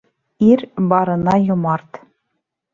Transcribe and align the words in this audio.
Ир 0.47 0.63
барына 0.93 1.37
йомарт. 1.45 2.03